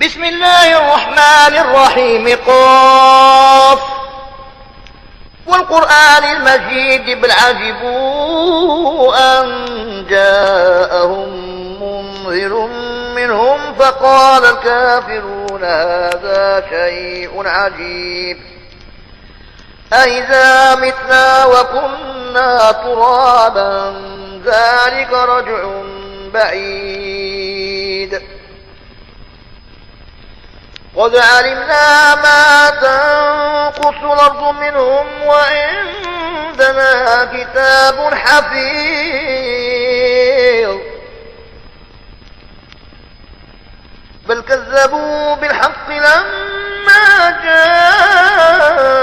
[0.00, 2.38] بسم الله الرحمن الرحيم.
[2.46, 3.78] قاف.
[5.46, 9.66] والقرآن المجيد بل عجبوا أن
[10.10, 11.28] جاءهم
[11.82, 12.68] منذر
[13.16, 18.38] منهم فقال الكافرون هذا شيء عجيب.
[19.92, 23.94] أئذا متنا وكنا ترابا
[24.44, 25.64] ذلك رجع
[26.34, 28.22] بعيد.
[30.96, 39.54] قد علمنا ما تنقص الأرض منهم وعندنا كتاب حفيظ.
[44.28, 48.94] بل كذبوا بالحق لما جاءهم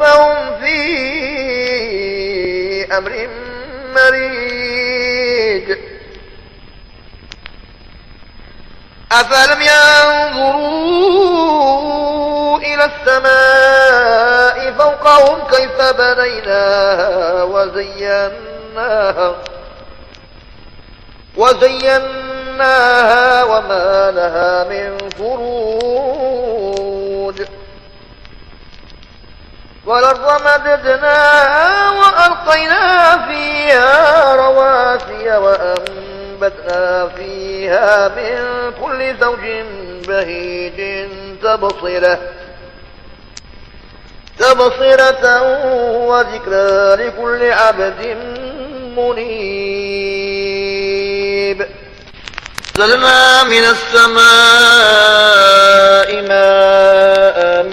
[0.00, 0.78] فهم في
[2.98, 3.28] أمر
[3.94, 4.91] مريج
[9.12, 11.02] أفلم ينظروا
[12.58, 19.34] إلى السماء فوقهم كيف بنيناها وزيناها
[21.36, 26.82] وزيناها وما لها من فروج
[29.86, 35.36] والأرض مددناها وألقينا فيها رواسي
[36.42, 39.40] وأنبتنا فيها من كل زوج
[40.08, 41.08] بهيج
[41.42, 42.18] تبصرة
[44.38, 45.42] تبصرة
[46.06, 48.16] وذكرى لكل عبد
[48.96, 50.42] منيب
[52.78, 54.22] نزلنا من السماء
[56.28, 57.66] ماء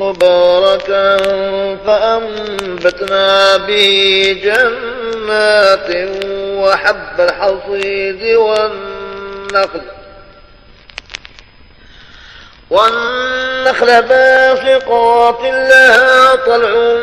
[0.00, 1.16] مباركا
[1.86, 5.88] فأنبتنا به جنات
[6.64, 9.82] وحب الحصيد والنخل
[12.70, 16.96] والنخل باسقات لها طلع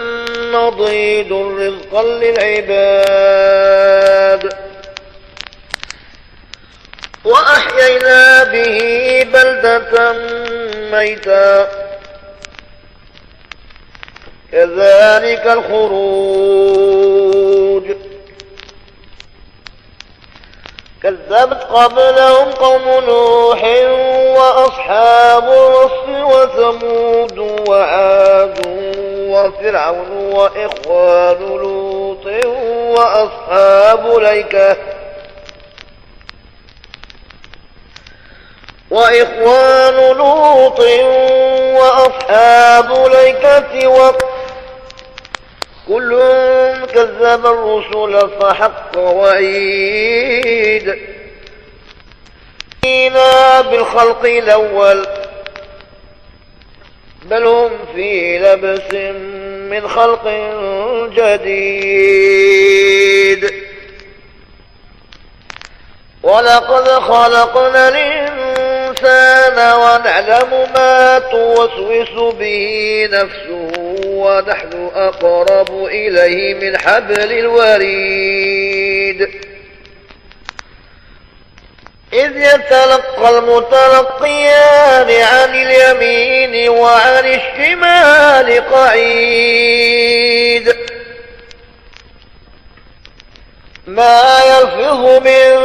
[0.51, 3.21] نضيد رزقا للعباد
[7.25, 8.79] وأحيينا به
[9.33, 10.13] بلدة
[10.91, 11.67] ميتا
[14.51, 16.60] كذلك الخروج
[21.11, 23.63] كذبت قبلهم قوم نوح
[24.37, 27.37] وأصحاب الرس وثمود
[27.69, 28.59] وعاد
[29.29, 32.25] وفرعون وإخوان لوط
[32.97, 34.77] وأصحاب ليكة
[38.91, 40.79] وإخوان لوط
[41.79, 44.30] وأصحاب ليكة وقت
[45.87, 46.19] كل
[46.93, 50.87] كذب الرسل فحق وعيد.
[52.85, 55.05] إنا بالخلق الأول
[57.23, 58.93] بل هم في لبس
[59.71, 60.27] من خلق
[61.15, 62.61] جديد.
[66.23, 73.80] ولقد خلقنا الإنسان ونعلم ما توسوس به نفسه.
[74.21, 79.21] ونحن أقرب إليه من حبل الوريد.
[82.13, 90.11] إذ يتلقى المتلقيان عن اليمين وعن الشمال قعيد.
[93.87, 95.57] ما يلفظ من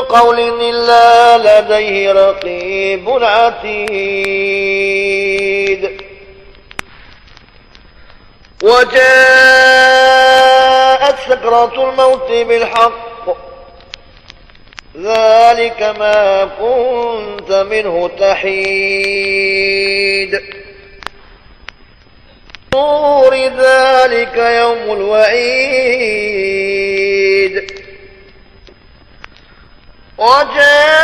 [0.00, 4.64] قول إلا لديه رقيب عتيد.
[8.64, 9.04] وجاءت
[11.28, 13.24] سكرة الموت بالحق.
[14.96, 19.52] ذلك ما كنت منه تحيد.
[22.74, 26.14] نور ذلك يوم الوعيد.
[30.18, 31.03] وجاءت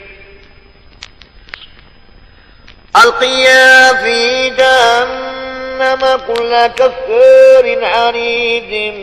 [2.95, 8.93] ألقيا في جهنم كل كفار عنيد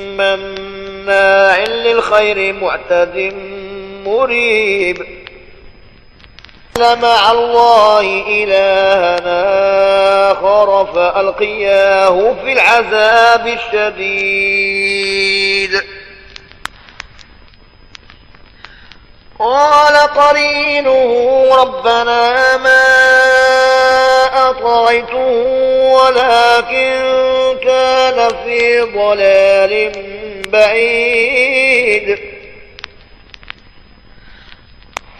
[0.00, 0.38] من
[1.08, 3.34] مناع للخير معتد
[4.04, 5.18] مريب.
[6.78, 9.40] مع الله إلهنا
[10.32, 15.18] آخر فألقياه في العذاب الشديد.
[19.38, 21.10] قال قرينه
[21.54, 22.77] ربنا ما
[24.88, 25.28] أطغيته
[25.92, 27.02] ولكن
[27.64, 29.92] كان في ضلال
[30.48, 32.18] بعيد.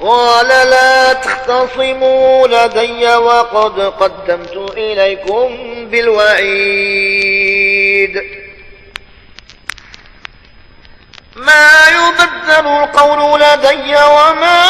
[0.00, 5.56] قال لا تختصموا لدي وقد قدمت إليكم
[5.90, 7.28] بالوعيد.
[11.38, 14.64] ما يبدل القول لدي وما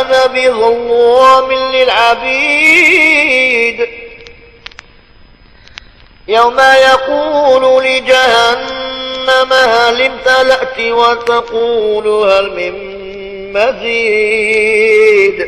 [0.00, 2.98] أنا بظلام للعبيد.
[6.28, 12.98] يوم يقول لجهنم هل امتلأت وتقول هل من
[13.52, 15.38] مزيد.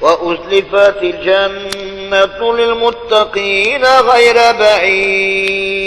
[0.00, 5.86] وأزلفت الجنة للمتقين غير بعيد.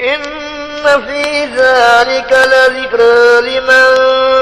[0.00, 0.22] إن
[1.06, 3.86] في ذلك لذكرى لمن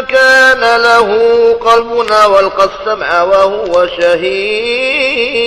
[0.04, 1.08] كان له
[1.52, 5.44] قلبنا والقى السمع وهو شهيد.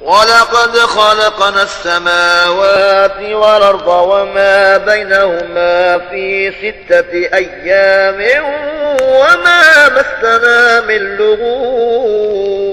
[0.00, 8.44] ولقد خلقنا السماوات والأرض وما بينهما في ستة أيام
[9.02, 12.63] وما مسنا من لغوب.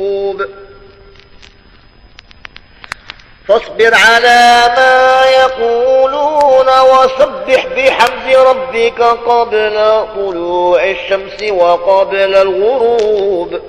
[3.52, 13.62] فاصبر على ما يقولون وسبح بحمد ربك قبل طلوع الشمس وقبل الغروب.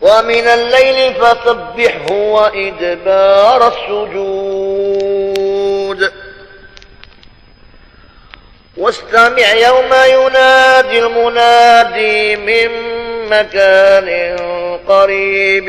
[0.00, 5.32] ومن الليل فسبحه وإدبار السجود.
[8.76, 12.68] واستمع يوم ينادي المنادي من
[13.28, 14.36] مكان
[14.88, 15.68] قريب.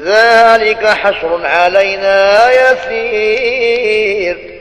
[0.00, 4.60] ذلك حشر علينا يسير.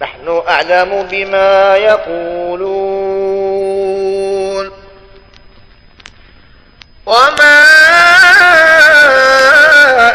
[0.00, 3.18] نحن أعلم بما يقولون.
[7.06, 7.62] وما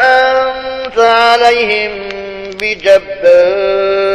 [0.02, 2.08] أنت عليهم
[2.60, 4.13] بجبار.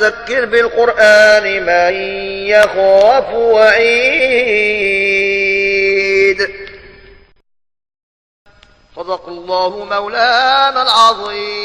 [0.00, 1.94] فذكر بالقرآن من
[2.48, 4.00] يخاف وعيد.
[8.96, 11.59] صدق الله مولانا العظيم.